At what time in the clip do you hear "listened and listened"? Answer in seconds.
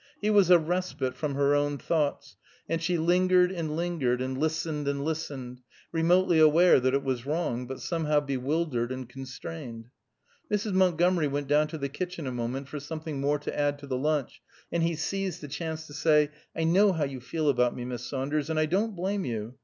4.35-5.61